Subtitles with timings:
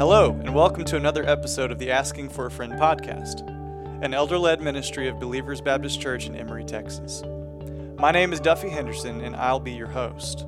[0.00, 3.46] Hello, and welcome to another episode of the Asking for a Friend podcast,
[4.02, 7.22] an elder led ministry of Believers Baptist Church in Emory, Texas.
[7.98, 10.46] My name is Duffy Henderson, and I'll be your host.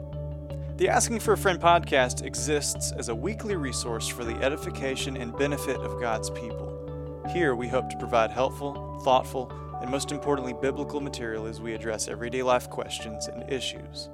[0.78, 5.36] The Asking for a Friend podcast exists as a weekly resource for the edification and
[5.36, 7.20] benefit of God's people.
[7.30, 12.08] Here, we hope to provide helpful, thoughtful, and most importantly, biblical material as we address
[12.08, 14.08] everyday life questions and issues.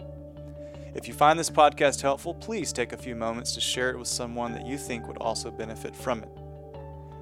[0.98, 4.08] If you find this podcast helpful, please take a few moments to share it with
[4.08, 6.29] someone that you think would also benefit from it.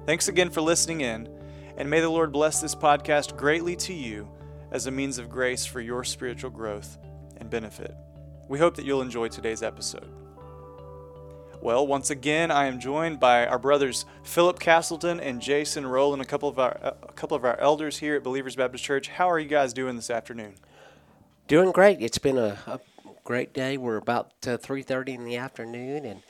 [0.07, 1.29] Thanks again for listening in,
[1.77, 4.27] and may the Lord bless this podcast greatly to you
[4.71, 6.97] as a means of grace for your spiritual growth
[7.37, 7.93] and benefit.
[8.47, 10.11] We hope that you'll enjoy today's episode.
[11.61, 16.25] Well, once again, I am joined by our brothers Philip Castleton and Jason Rowland, a
[16.25, 19.07] couple of our a couple of our elders here at Believers Baptist Church.
[19.07, 20.55] How are you guys doing this afternoon?
[21.47, 22.01] Doing great.
[22.01, 22.79] It's been a, a
[23.27, 23.75] great day.
[23.77, 26.21] We're about uh, 3:30 in the afternoon, and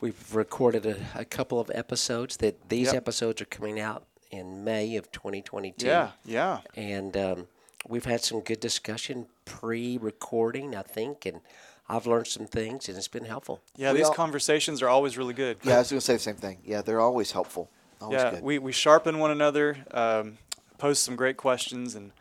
[0.00, 2.36] we've recorded a, a couple of episodes.
[2.36, 2.96] That these Yep.
[2.96, 5.86] episodes are coming out in May of 2022.
[5.86, 6.58] Yeah, yeah.
[6.76, 7.46] and um,
[7.88, 11.40] we've had some good discussion pre-recording, I think, and
[11.88, 13.62] I've learned some things, and it's been helpful.
[13.76, 15.56] Yeah, We these all- conversations are always really good.
[15.62, 16.58] Yeah, I was going to say the same thing.
[16.62, 17.70] Yeah, they're always helpful.
[18.02, 18.42] Always yeah, good.
[18.42, 20.36] we, we sharpen one another, um,
[20.76, 22.12] pose some great questions, and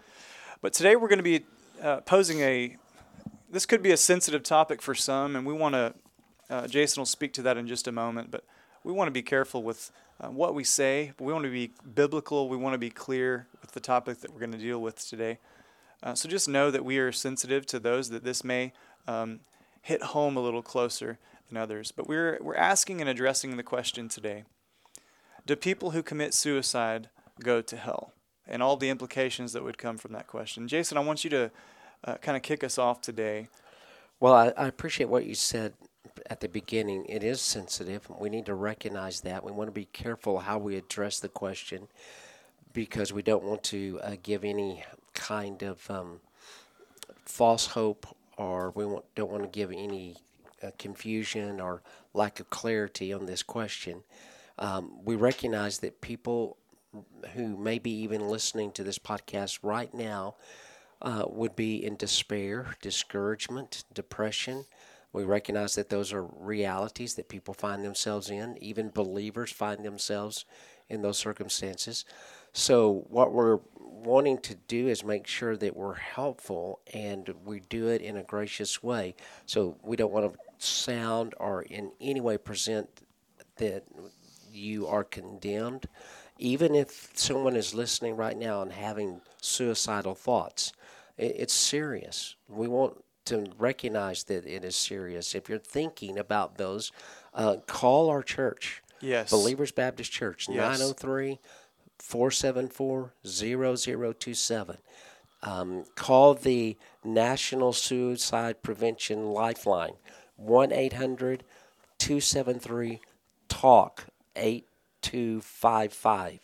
[0.62, 1.44] but today we're going to be
[1.82, 2.78] uh, posing a.
[3.54, 5.94] This could be a sensitive topic for some, and we want to.
[6.50, 8.44] Uh, Jason will speak to that in just a moment, but
[8.84, 11.14] we want to be careful with uh, what we say.
[11.20, 12.50] We want to be biblical.
[12.50, 15.38] We want to be clear with the topic that we're going to deal with today.
[16.02, 18.74] Uh, so just know that we are sensitive to those that this may
[19.08, 19.42] um,
[19.84, 21.92] hit home a little closer than others.
[21.92, 24.46] But we're we're asking and addressing the question today
[25.46, 28.14] do people who commit suicide go to hell?
[28.48, 30.68] And all the implications that would come from that question.
[30.68, 31.52] Jason, I want you to
[32.04, 33.48] uh, kind of kick us off today.
[34.20, 35.74] Well, I, I appreciate what you said
[36.30, 37.06] at the beginning.
[37.06, 38.10] It is sensitive.
[38.10, 39.44] We need to recognize that.
[39.44, 41.88] We want to be careful how we address the question
[42.74, 44.84] because we don't want to uh, give any
[45.14, 46.20] kind of um,
[47.26, 48.08] false hope
[48.38, 50.18] or we want, don't want to give any
[50.64, 51.82] uh, confusion or
[52.14, 54.04] lack of clarity on this question.
[54.58, 56.58] Um, we recognize that people
[57.34, 60.36] who may be even listening to this podcast right now
[61.04, 64.66] uh, would be in despair, discouragement, depression.
[65.12, 68.58] We recognize that those are realities that people find themselves in.
[68.60, 70.46] Even believers find themselves
[70.90, 72.06] in those circumstances.
[72.54, 77.88] So, what we're wanting to do is make sure that we're helpful and we do
[77.88, 79.16] it in a gracious way.
[79.46, 82.90] So, we don't want to sound or in any way present
[83.58, 83.84] that
[84.52, 85.88] you are condemned.
[86.40, 90.74] Even if someone is listening right now and having suicidal thoughts,
[91.18, 92.36] it, it's serious.
[92.48, 95.34] We want to recognize that it is serious.
[95.36, 96.92] If you're thinking about those,
[97.34, 99.30] uh, call our church, Yes.
[99.32, 100.80] Believers Baptist Church, Yes.
[100.80, 101.40] 903
[102.00, 104.78] 474 0027.
[105.42, 109.96] Um, call the National Suicide Prevention Lifeline,
[110.38, 111.44] 1 800
[111.98, 113.02] 273
[113.50, 114.06] TALK
[114.38, 116.40] 8255.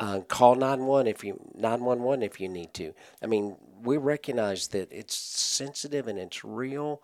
[0.00, 2.94] Uh, call 911 if you 911 if you need to.
[3.22, 7.02] I mean, we recognize that it's sensitive and it's real.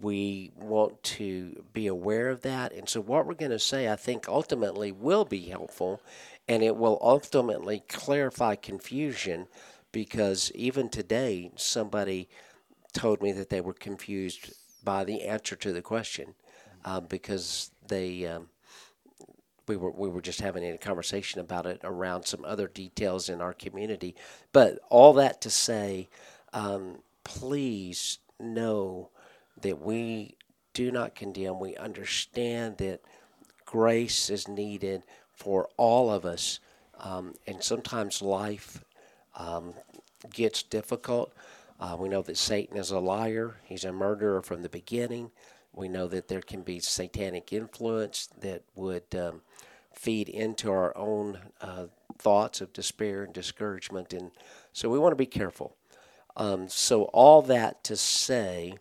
[0.00, 3.96] We want to be aware of that, and so what we're going to say, I
[3.96, 6.00] think, ultimately will be helpful,
[6.46, 9.48] and it will ultimately clarify confusion,
[9.90, 12.28] because even today, somebody
[12.92, 14.52] told me that they were confused
[14.84, 16.34] by the answer to the question,
[16.84, 18.24] uh, because they.
[18.24, 18.50] Um,
[19.66, 23.40] we were we were just having a conversation about it around some other details in
[23.40, 24.14] our community.
[24.52, 26.08] But all that to say,
[26.52, 29.10] um, please know
[29.60, 30.36] that we
[30.72, 31.60] do not condemn.
[31.60, 33.00] We understand that
[33.64, 35.02] grace is needed
[35.32, 36.60] for all of us,
[37.00, 38.84] um, and sometimes life
[39.36, 39.74] um,
[40.32, 41.32] gets difficult.
[41.80, 43.56] Uh, we know that Satan is a liar.
[43.64, 45.30] He's a murderer from the beginning.
[45.74, 49.42] We know that there can be satanic influence that would um,
[49.92, 51.86] feed into our own uh,
[52.18, 54.12] thoughts of despair and discouragement.
[54.12, 54.30] And
[54.72, 55.76] so we want to be careful.
[56.36, 58.74] Um, so, all that to say,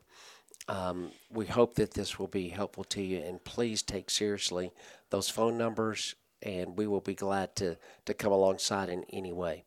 [0.67, 3.19] um, we hope that this will be helpful to you.
[3.19, 4.71] And please take seriously
[5.11, 9.65] those phone numbers, and we will be glad to, to come alongside in any way.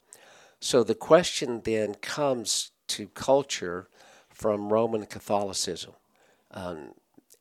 [0.59, 3.89] So, the question then comes to culture
[4.31, 5.93] from Roman Catholicism.
[6.51, 6.95] Um,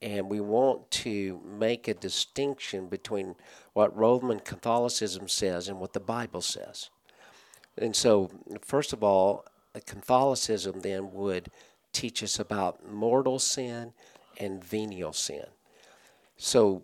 [0.06, 3.36] and we want to make a distinction between
[3.74, 6.92] what Roman Catholicism says and what the Bible says.
[7.76, 8.30] And so,
[8.62, 9.46] first of all,
[9.88, 11.50] Catholicism then would
[11.92, 13.94] teach us about mortal sin
[14.38, 15.48] and venial sin.
[16.38, 16.84] So,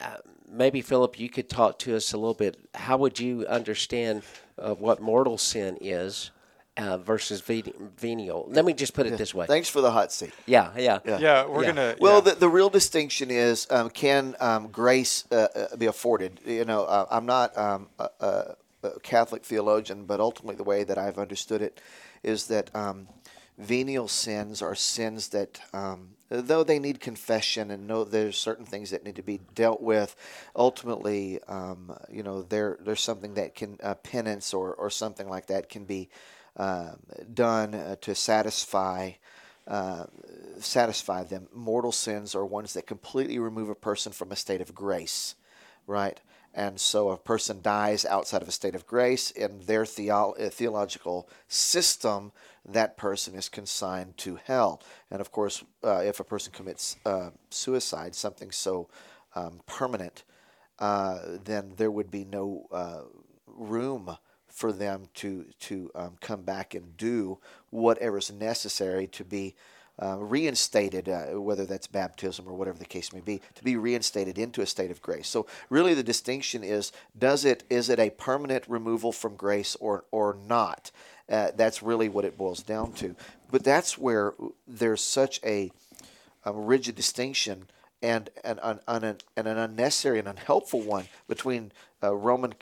[0.00, 0.16] uh,
[0.50, 2.56] maybe Philip, you could talk to us a little bit.
[2.74, 4.22] How would you understand
[4.58, 6.30] uh, what mortal sin is
[6.76, 8.46] uh, versus venial?
[8.48, 9.46] Let me just put it this way.
[9.46, 10.32] Thanks for the hot seat.
[10.46, 11.18] Yeah, yeah, yeah.
[11.18, 11.68] yeah we're yeah.
[11.68, 11.96] gonna.
[12.00, 16.40] Well, the, the real distinction is um, can um, grace uh, uh, be afforded?
[16.44, 18.56] You know, uh, I'm not um, a, a,
[19.02, 21.80] Catholic theologian, but ultimately the way that I've understood it
[22.22, 23.08] is that um,
[23.56, 28.90] venial sins are sins that um, though they need confession and know there's certain things
[28.90, 30.16] that need to be dealt with,
[30.56, 35.46] ultimately, um, you know, there there's something that can uh, penance or or something like
[35.46, 39.12] that can be uh, done uh, to satisfy.
[39.66, 40.04] Uh,
[40.58, 41.48] satisfy them.
[41.54, 45.36] Mortal sins are ones that completely remove a person from a state of grace,
[45.86, 46.20] right?
[46.52, 51.28] And so a person dies outside of a state of grace in their uh, theological
[51.48, 52.32] system,
[52.64, 54.82] that person is consigned to hell.
[55.10, 58.88] And of course, uh, if a person commits uh, suicide, something so
[59.34, 60.22] um, permanent,
[60.78, 62.68] uh, then there would be no
[63.46, 64.16] room
[64.54, 67.38] for them to to um, come back and do
[67.70, 69.54] whatever is necessary to be
[70.00, 74.38] uh, reinstated, uh, whether that's baptism or whatever the case may be, to be reinstated
[74.38, 75.28] into a state of grace.
[75.28, 80.04] So really, the distinction is: does it is it a permanent removal from grace or
[80.12, 80.92] or not?
[81.28, 83.16] Uh, that's really what it boils down to.
[83.50, 84.34] But that's where
[84.68, 85.72] there's such a,
[86.44, 87.66] a rigid distinction
[88.02, 91.72] and an, an, an, an, unnecessary and unhelpful one between
[92.02, 92.52] uh, Roman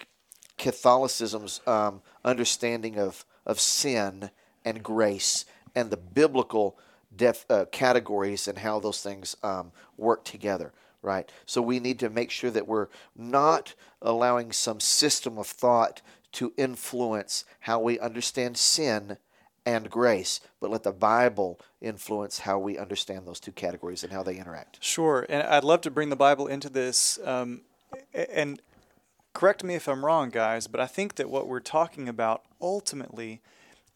[0.63, 4.31] Catholicism's um, understanding of of sin
[4.65, 5.45] and grace
[5.75, 6.79] and the biblical
[7.15, 10.73] def, uh, categories and how those things um, work together,
[11.03, 11.31] right?
[11.47, 16.53] So we need to make sure that we're not allowing some system of thought to
[16.57, 19.19] influence how we understand sin
[19.65, 24.23] and grace, but let the Bible influence how we understand those two categories and how
[24.23, 24.79] they interact.
[24.83, 27.19] Sure, and I'd love to bring the Bible into this.
[27.25, 27.63] Um,
[28.15, 28.61] and
[29.33, 33.41] correct me if I'm wrong, guys, but I think that what we're talking about ultimately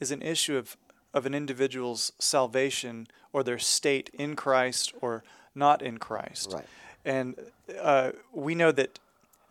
[0.00, 0.76] is an issue of
[1.14, 5.24] of an individual's salvation or their state in Christ or
[5.54, 6.52] not in Christ.
[6.52, 6.66] Right.
[7.06, 7.36] And
[7.80, 8.98] uh, we know that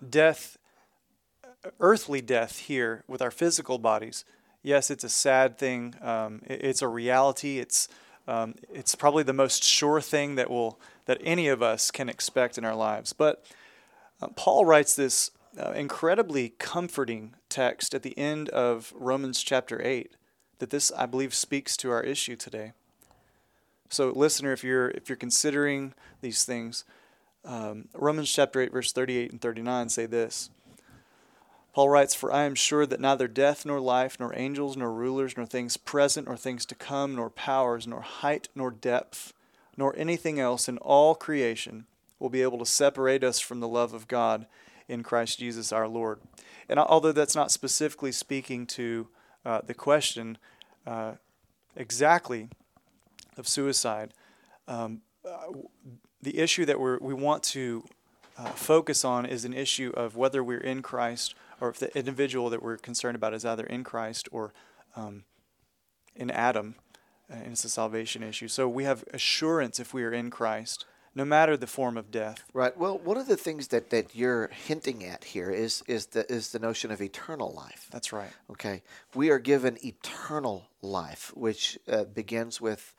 [0.07, 0.59] death,
[1.79, 4.25] earthly death here with our physical bodies,
[4.61, 5.95] yes, it's a sad thing.
[6.03, 7.57] Um, it, it's a reality.
[7.57, 7.87] It's
[8.27, 12.59] um, it's probably the most sure thing that will that any of us can expect
[12.59, 13.11] in our lives.
[13.11, 13.43] But
[14.21, 20.16] uh, Paul writes this uh, incredibly comforting text at the end of Romans chapter eight
[20.60, 22.74] that this, I believe, speaks to our issue today.
[23.90, 26.86] So, listener, if you're if you're considering these things,
[27.44, 30.50] um, Romans chapter eight, verse thirty-eight and thirty-nine say this.
[31.74, 35.36] Paul writes, For I am sure that neither death, nor life, nor angels, nor rulers,
[35.36, 39.34] nor things present, nor things to come, nor powers, nor height, nor depth,
[39.75, 41.86] nor anything else in all creation
[42.18, 44.46] will be able to separate us from the love of God
[44.87, 46.19] in Christ Jesus our Lord.
[46.69, 49.07] And although that's not specifically speaking to
[49.45, 50.37] uh, the question
[50.85, 51.13] uh,
[51.75, 52.49] exactly
[53.37, 54.13] of suicide,
[54.67, 55.51] um, uh,
[56.21, 57.83] the issue that we we want to
[58.37, 62.49] uh, focus on is an issue of whether we're in Christ or if the individual
[62.49, 64.53] that we're concerned about is either in Christ or
[64.95, 65.23] um,
[66.15, 66.75] in Adam,
[67.29, 68.47] and it's a salvation issue.
[68.47, 70.85] So we have assurance if we are in Christ
[71.15, 72.44] no matter the form of death.
[72.53, 72.77] Right.
[72.77, 76.51] Well, one of the things that, that you're hinting at here is is the is
[76.51, 77.87] the notion of eternal life.
[77.92, 78.30] That's right.
[78.51, 78.83] Okay.
[79.16, 82.94] We are given eternal life, which uh, begins with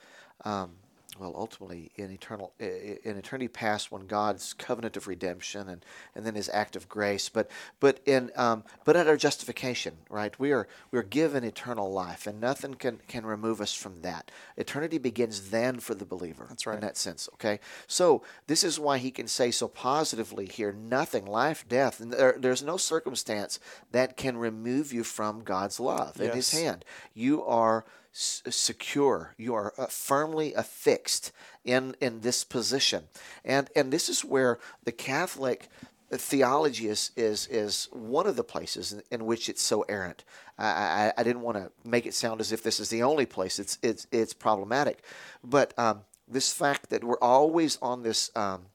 [0.45, 0.73] um,
[1.19, 6.35] well, ultimately in eternal in eternity past, when God's covenant of redemption and, and then
[6.35, 10.39] His act of grace, but but in um, but at our justification, right?
[10.39, 14.31] We are we are given eternal life, and nothing can can remove us from that.
[14.57, 16.47] Eternity begins then for the believer.
[16.49, 16.75] That's right.
[16.75, 17.61] In that sense, okay.
[17.87, 22.37] So this is why He can say so positively here: nothing, life, death, and there,
[22.39, 23.59] there's no circumstance
[23.93, 26.29] that can remove you from God's love yes.
[26.29, 26.85] in His hand.
[27.15, 27.85] You are
[28.17, 29.35] secure.
[29.37, 31.33] You are uh, firmly affixed
[31.65, 33.05] in in this position,
[33.45, 35.69] and and this is where the Catholic
[36.11, 40.25] theology is is is one of the places in, in which it's so errant.
[40.59, 43.27] I, I, I didn't want to make it sound as if this is the only
[43.27, 43.59] place.
[43.59, 45.03] It's it's it's problematic,
[45.45, 48.67] but um, this fact that we're always on this um,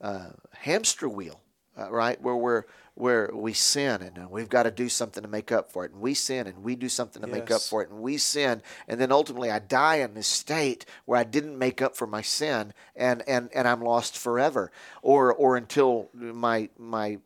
[0.00, 1.40] uh, hamster wheel,
[1.76, 5.28] uh, right, where we're where we sin and uh, we've got to do something to
[5.28, 5.92] make up for it.
[5.92, 7.38] And we sin and we do something to yes.
[7.38, 7.90] make up for it.
[7.90, 8.62] And we sin.
[8.86, 12.22] And then ultimately I die in this state where I didn't make up for my
[12.22, 14.70] sin and, and, and I'm lost forever.
[15.00, 17.18] Or, or until my, my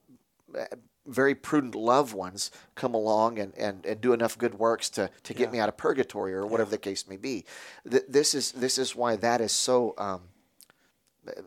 [0.56, 0.64] uh,
[1.04, 5.35] very prudent loved ones come along and, and, and do enough good works to, to
[5.35, 5.52] get yeah.
[5.52, 6.76] me out of purgatory or whatever yeah.
[6.76, 7.44] the case may be.
[7.85, 10.23] This is, this is why that is so, um,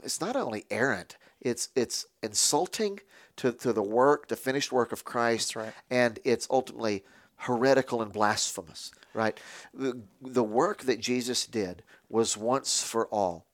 [0.04, 3.00] it's not only errant, it's it's insulting
[3.40, 5.74] to, to the work, the finished work of Christ, right.
[5.90, 7.04] and it's ultimately
[7.38, 8.92] heretical and blasphemous.
[9.14, 9.40] Right,
[9.74, 13.48] the, the work that Jesus did was once for all,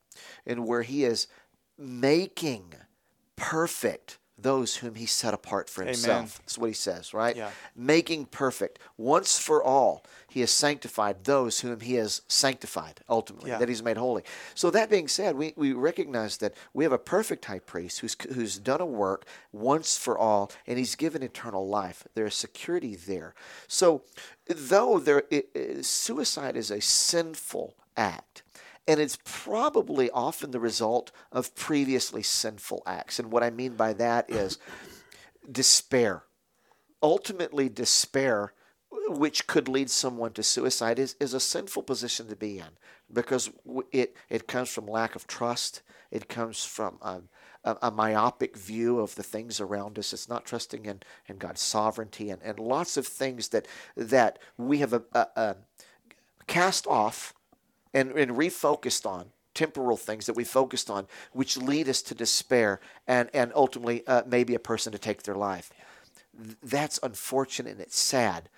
[0.46, 1.28] and where He is
[1.78, 2.74] making
[3.36, 6.16] perfect those whom he set apart for himself.
[6.16, 6.30] Amen.
[6.40, 7.34] That's what he says, right?
[7.34, 7.50] Yeah.
[7.74, 8.78] Making perfect.
[8.98, 13.58] Once for all, he has sanctified those whom he has sanctified, ultimately, Yeah.
[13.58, 14.22] that he's made holy.
[14.54, 18.14] So, that being said, we, we recognize that we have a perfect high priest who's,
[18.34, 22.06] who's done a work once for all, and he's given eternal life.
[22.14, 23.34] There's security there.
[23.68, 24.02] So,
[24.46, 28.42] though there, it, it- suicide is a sinful act,
[28.88, 33.18] and it's probably often the result of previously sinful acts.
[33.18, 34.58] And what I mean by that is
[35.50, 36.22] despair.
[37.02, 38.52] Ultimately, despair,
[39.08, 42.78] which could lead someone to suicide, is, is a sinful position to be in
[43.12, 43.50] because
[43.92, 45.82] it, it comes from lack of trust.
[46.10, 47.22] It comes from a,
[47.82, 50.12] a myopic view of the things around us.
[50.12, 53.66] It's not trusting in, in God's sovereignty and, and lots of things that,
[53.96, 55.54] that we have uh, uh, uh,
[56.46, 57.34] cast off
[57.96, 62.78] and, and refocused on temporal things that we focused on, which lead us to despair
[63.08, 65.72] and, and ultimately uh, maybe a person to take their life.
[66.62, 68.50] That's unfortunate and it's sad.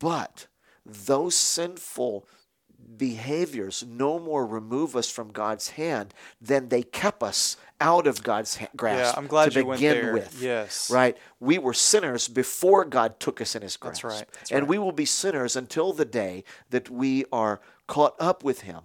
[0.00, 0.46] But
[0.86, 2.26] those sinful
[2.96, 8.56] behaviors no more remove us from God's hand than they kept us out of God's
[8.56, 9.16] ha- grasp.
[9.18, 10.12] I'm glad to begin there.
[10.14, 10.40] with.
[10.40, 10.90] Yes.
[10.90, 11.16] Right?
[11.40, 14.02] We were sinners before God took us in his grasp.
[14.02, 14.28] That's right.
[14.32, 14.68] That's and right.
[14.68, 17.60] we will be sinners until the day that we are
[17.92, 18.80] caught up with him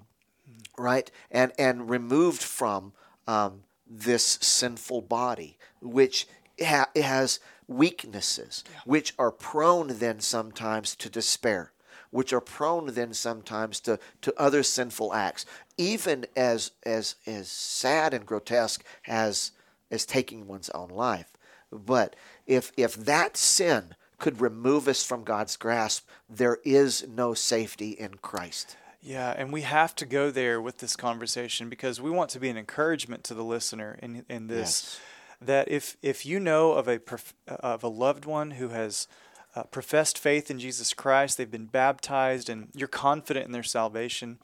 [0.78, 2.92] right and and removed from
[3.26, 6.28] um, this sinful body which
[6.62, 11.72] ha- has weaknesses which are prone then sometimes to despair
[12.10, 15.46] which are prone then sometimes to, to other sinful acts
[15.78, 19.52] even as as as sad and grotesque as
[19.90, 21.32] as taking one's own life.
[21.72, 27.92] But if if that sin could remove us from God's grasp there is no safety
[27.92, 32.30] in Christ Yeah, and we have to go there with this conversation because we want
[32.32, 35.00] to be an encouragement to the listener in in this.
[35.40, 37.00] That if if you know of a
[37.48, 39.08] of a loved one who has
[39.56, 44.40] uh, professed faith in Jesus Christ, they've been baptized, and you're confident in their salvation,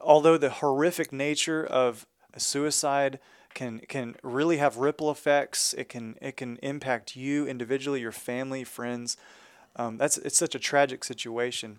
[0.00, 3.18] although the horrific nature of a suicide
[3.54, 8.64] can can really have ripple effects, it can it can impact you individually, your family,
[8.64, 9.16] friends.
[9.76, 11.78] Um, that's it's such a tragic situation.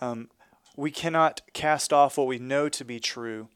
[0.00, 0.28] Um,
[0.76, 3.48] we cannot cast off what we know to be true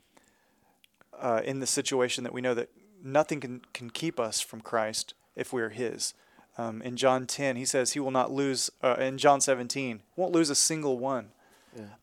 [1.18, 2.70] uh, in the situation that we know that
[3.02, 6.14] nothing can, can keep us from Christ if we are His.
[6.56, 10.32] Um, in John 10, he says he will not lose, uh, in John 17, won't
[10.32, 11.30] lose a single one.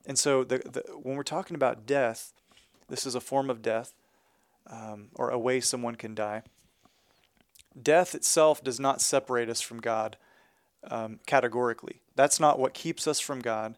[0.06, 2.32] And so the, the, when we're talking about death,
[2.88, 3.94] this is a form of death
[4.68, 6.44] um, or a way someone can die.
[7.82, 10.16] Death itself does not separate us from God
[10.90, 12.02] um, categorically.
[12.16, 13.76] That's not what keeps us from God.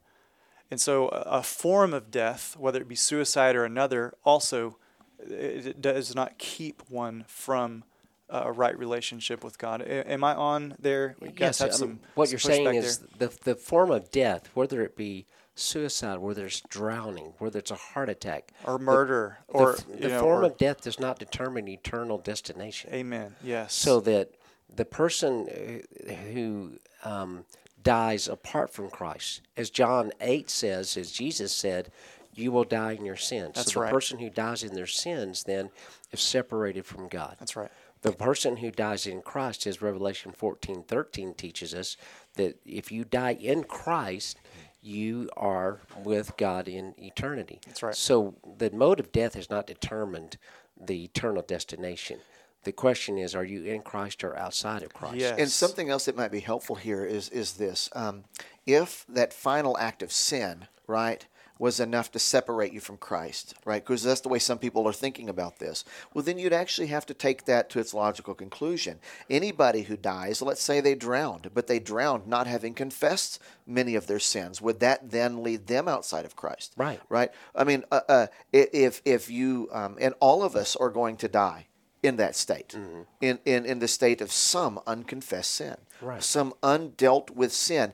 [0.70, 4.78] And so, a, a form of death, whether it be suicide or another, also
[5.20, 7.84] it, it does not keep one from
[8.30, 9.82] uh, a right relationship with God.
[9.82, 11.16] A- am I on there?
[11.22, 11.88] You Yes, have I some.
[11.90, 16.18] mean, what some you're saying is the the form of death, whether it be suicide,
[16.20, 20.20] whether it's drowning, whether it's a heart attack, or murder, the, or you the know,
[20.20, 22.94] form or- of death does not determine eternal destination.
[22.94, 23.36] Amen.
[23.42, 23.74] Yes.
[23.74, 24.32] So that
[24.76, 26.74] the person uh, who
[27.06, 27.46] um,
[27.88, 31.90] dies apart from Christ, as John 8 says, as Jesus said,
[32.34, 33.54] you will die in your sins.
[33.56, 33.94] That's so the right.
[33.94, 35.70] person who dies in their sins then
[36.12, 37.38] is separated from God.
[37.40, 37.72] That's right.
[38.02, 41.96] The person who dies in Christ, as Revelation fourteen thirteen teaches us,
[42.36, 44.38] that if you die in Christ,
[44.82, 47.60] you are with God in eternity.
[47.66, 47.96] That's right.
[47.96, 50.38] So the mode of death has not determined
[50.80, 52.20] the eternal destination.
[52.68, 55.16] The question is, are you in Christ or outside of Christ?
[55.16, 55.40] Yes.
[55.40, 58.26] And something else that might be helpful here is is this: um,
[58.66, 61.26] if that final act of sin, right,
[61.58, 63.82] was enough to separate you from Christ, right?
[63.82, 65.86] Because that's the way some people are thinking about this.
[66.14, 69.00] Well, then you'd actually have to take that to its logical conclusion.
[69.30, 74.08] Anybody who dies, let's say they drowned, but they drowned not having confessed many of
[74.08, 76.74] their sins, would that then lead them outside of Christ?
[76.76, 77.00] Right.
[77.08, 77.32] Right.
[77.56, 81.30] I mean, uh, uh, if if you um, and all of us are going to
[81.30, 81.68] die
[82.08, 83.02] in that state, mm-hmm.
[83.22, 86.24] in, in in the state of some unconfessed sin, Right.
[86.24, 87.94] some undealt with sin,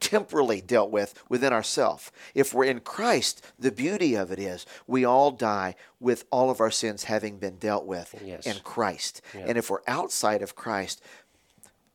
[0.00, 2.12] temporally dealt with within ourselves.
[2.34, 6.60] If we're in Christ, the beauty of it is we all die with all of
[6.60, 8.46] our sins having been dealt with Yes.
[8.46, 9.22] in Christ.
[9.34, 11.00] And if we're outside of Christ,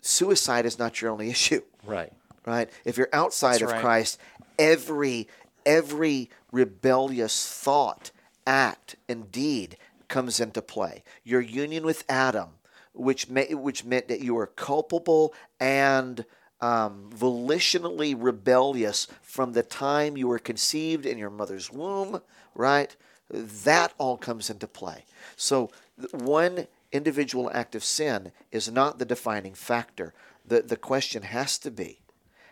[0.01, 2.11] suicide is not your only issue Right.
[2.45, 2.69] right?
[2.85, 3.81] If you're outside That's of right.
[3.81, 4.19] Christ,
[4.57, 5.27] every
[5.65, 8.11] every rebellious thought,
[8.47, 9.77] act, and deed
[10.09, 11.03] comes into play.
[11.23, 12.49] Your union with Adam,
[12.93, 16.25] which may, which meant that you were culpable and
[16.61, 22.21] um, volitionally rebellious from the time you were conceived in your mother's womb,
[22.53, 22.95] right?
[23.29, 25.05] That all comes into play.
[25.37, 25.71] So
[26.11, 30.13] one individual act of sin is not the defining factor.
[30.45, 31.99] The, the question has to be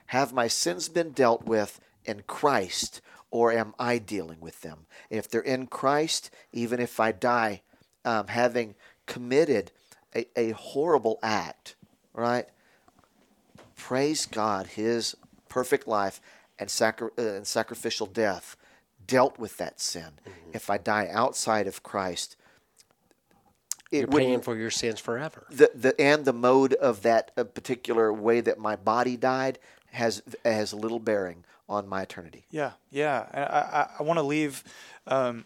[0.08, 4.86] Have my sins been dealt with in Christ, or am I dealing with them?
[5.10, 7.62] If they're in Christ, even if I die
[8.05, 9.72] um, having committed
[10.15, 11.75] a, a horrible act,
[12.13, 12.46] right?
[13.75, 15.15] Praise God, His
[15.50, 16.22] perfect life
[16.57, 18.55] and, sacri- uh, and sacrificial death
[19.05, 20.03] dealt with that sin.
[20.03, 20.51] Mm-hmm.
[20.53, 22.36] If I die outside of Christ,
[23.91, 25.46] it You're paying for your sins forever.
[25.50, 29.60] The, the and the mode of that uh, particular way that my body died
[29.91, 32.46] has has little bearing on my eternity.
[32.50, 33.26] Yeah, yeah.
[33.34, 34.64] I I, I want to leave.
[35.06, 35.46] Um,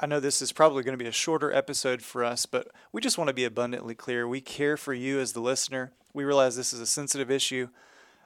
[0.00, 3.00] I know this is probably going to be a shorter episode for us, but we
[3.00, 4.26] just want to be abundantly clear.
[4.26, 5.92] We care for you as the listener.
[6.12, 7.68] We realize this is a sensitive issue,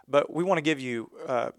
[0.07, 1.51] but we want to give you uh,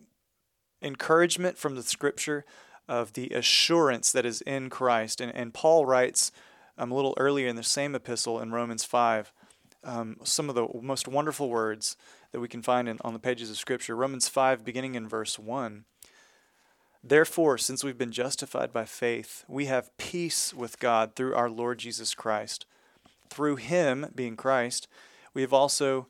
[0.82, 2.46] encouragement from the Scripture
[2.88, 5.22] of the assurance that is in Christ.
[5.22, 6.32] And, and Paul writes
[6.78, 9.32] um, a little earlier in the same epistle in Romans 5
[9.84, 11.96] um, some of the most wonderful words
[12.32, 13.96] that we can find in, on the pages of Scripture.
[13.96, 15.86] Romans 5, beginning in verse 1.
[17.04, 21.80] Therefore, since we've been justified by faith, we have peace with God through our Lord
[21.80, 22.66] Jesus Christ.
[23.30, 24.88] Through him, being Christ,
[25.34, 26.08] we have also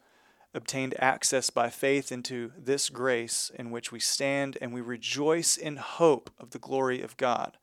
[0.53, 5.75] obtained access by faith into this grace in which we stand, and we rejoice in
[5.75, 7.57] hope of the glory of God.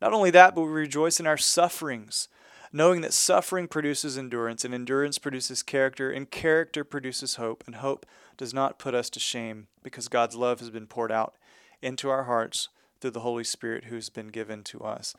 [0.00, 2.28] Not only that, but we rejoice in our sufferings
[2.74, 8.04] knowing that suffering produces endurance, and endurance produces character, and character produces hope, and hope
[8.36, 11.36] does not put us to shame, because God's love has been poured out
[11.80, 12.68] into our hearts
[13.00, 15.14] through the Holy Spirit who's been given to us.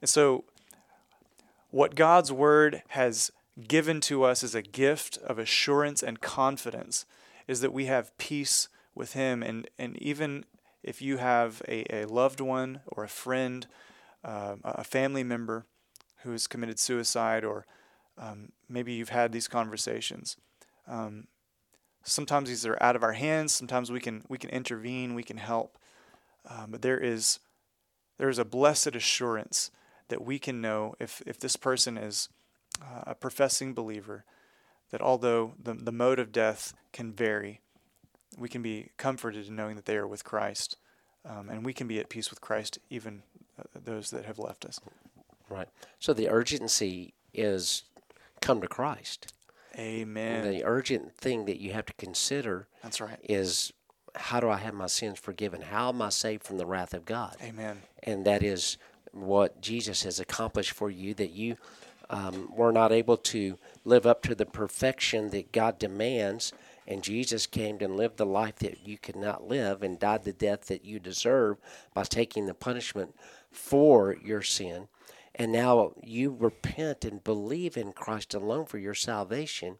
[0.00, 0.42] And so,
[1.70, 3.30] what God's Word has
[3.68, 7.06] given to us as a gift of assurance and confidence
[7.46, 9.44] is that we have peace with Him.
[9.44, 10.44] And, and even
[10.82, 13.68] if you have a, a loved one or a friend,
[14.24, 15.66] uh, a family member
[16.26, 17.64] who has committed suicide, or
[18.18, 20.36] um, maybe you've had these conversations.
[20.86, 21.28] Um,
[22.02, 23.54] sometimes these are out of our hands.
[23.54, 25.14] Sometimes we can we can intervene.
[25.14, 25.78] We can help.
[26.48, 27.38] Um, but there is
[28.18, 29.70] there is a blessed assurance
[30.08, 32.28] that we can know if if this person is
[32.82, 34.24] uh, a professing believer,
[34.90, 37.60] that although the the mode of death can vary,
[38.36, 40.76] we can be comforted in knowing that they are with Christ,
[41.24, 43.22] um, and we can be at peace with Christ even
[43.58, 44.80] uh, those that have left us.
[45.48, 45.68] Right.
[45.98, 47.84] So the urgency is
[48.40, 49.32] come to Christ.
[49.78, 50.44] Amen.
[50.44, 53.18] And the urgent thing that you have to consider That's right.
[53.22, 53.72] is
[54.14, 55.60] how do I have my sins forgiven?
[55.60, 57.36] How am I saved from the wrath of God?
[57.42, 57.82] Amen.
[58.02, 58.78] And that is
[59.12, 61.56] what Jesus has accomplished for you that you
[62.08, 66.52] um, were not able to live up to the perfection that God demands.
[66.86, 70.32] And Jesus came and lived the life that you could not live and died the
[70.32, 71.58] death that you deserve
[71.92, 73.14] by taking the punishment
[73.50, 74.88] for your sin
[75.36, 79.76] and now you repent and believe in Christ alone for your salvation,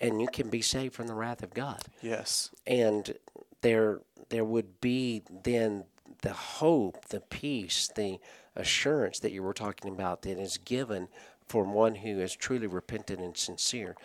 [0.00, 1.82] and you can be saved from the wrath of God.
[2.02, 2.50] Yes.
[2.66, 3.14] And
[3.62, 5.84] there, there would be then
[6.22, 8.18] the hope, the peace, the
[8.54, 11.08] assurance that you were talking about that is given
[11.46, 13.96] for one who is truly repentant and sincere.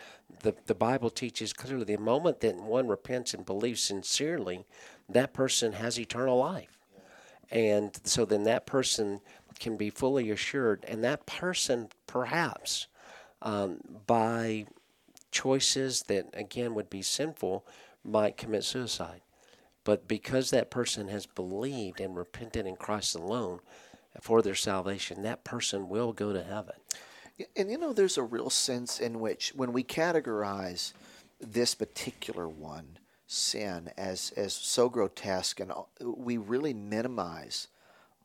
[0.43, 4.65] The, the Bible teaches clearly the moment that one repents and believes sincerely,
[5.09, 6.79] that person has eternal life.
[7.51, 9.19] And so then that person
[9.59, 12.87] can be fully assured, and that person perhaps
[13.41, 14.65] um, by
[15.31, 17.65] choices that again would be sinful
[18.03, 19.21] might commit suicide.
[19.83, 23.59] But because that person has believed and repented in Christ alone
[24.21, 26.75] for their salvation, that person will go to heaven.
[27.55, 30.93] And you know, there's a real sense in which when we categorize
[31.41, 37.67] this particular one, sin, as, as so grotesque, and we really minimize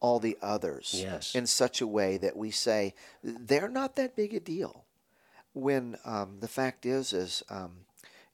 [0.01, 1.35] all the others yes.
[1.35, 4.85] in such a way that we say they're not that big a deal.
[5.53, 7.87] When um, the fact is, is um,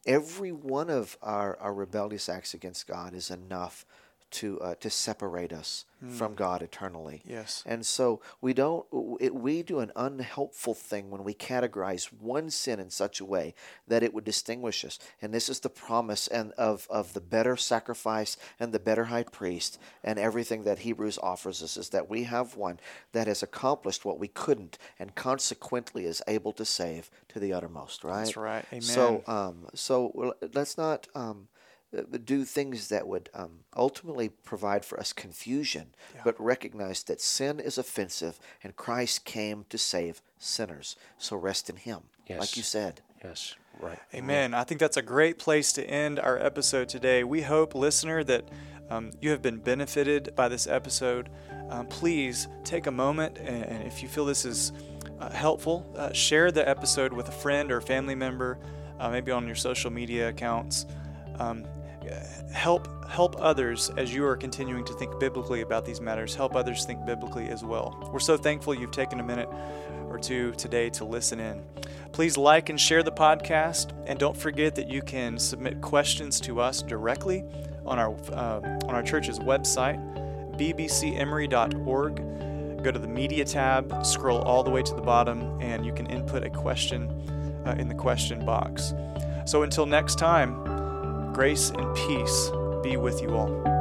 [0.07, 3.87] every one of our, our rebellious acts against God is enough
[4.31, 6.13] to uh, to separate us mm.
[6.13, 7.23] from God eternally.
[7.25, 7.63] Yes.
[7.67, 8.87] And so we don't
[9.21, 13.55] it, we do an unhelpful thing when we categorize one sin in such a way
[13.87, 14.99] that it would distinguish us.
[15.23, 19.25] And this is the promise and of of the better sacrifice and the better high
[19.25, 22.81] priest and everything that Hebrews offers us is that we have one
[23.13, 28.05] that has accomplished what we couldn't and consequently is able to save to the uttermost.
[28.05, 28.19] Right.
[28.19, 28.65] That's right.
[28.73, 28.83] Amen.
[28.83, 31.49] So um so let's not um
[32.25, 37.79] do things that would um, ultimately provide for us confusion, but recognize that sin is
[37.79, 40.97] offensive and Christ came to save sinners.
[41.19, 43.01] So rest in Him, like you said.
[43.23, 43.99] Yes, right.
[44.13, 44.53] Amen.
[44.53, 47.25] I think that's a great place to end our episode today.
[47.25, 48.49] We hope, listener, that
[48.91, 51.31] um, you have been benefited by this episode.
[51.71, 54.73] Um, please take a moment, and, and if you feel this is
[55.21, 58.59] uh, helpful, uh, share the episode with a friend or family member,
[59.01, 60.87] uh, maybe on your social media accounts.
[61.39, 61.65] Um,
[62.53, 66.35] help help others as you are continuing to think biblically about these matters.
[66.35, 68.09] Help others think biblically as well.
[68.13, 69.49] We're so thankful you've taken a minute
[70.09, 71.63] or two today to listen in.
[72.13, 76.61] Please like and share the podcast, and don't forget that you can submit questions to
[76.61, 77.45] us directly
[77.85, 79.99] on our uh, on our church's website,
[80.57, 82.17] bbcemory.org.
[82.85, 86.07] Go to the media tab, scroll all the way to the bottom, and you can
[86.07, 87.09] input a question
[87.67, 88.93] uh, in the question box.
[89.47, 90.74] So until next time,
[91.35, 93.74] grace and peace be with you all.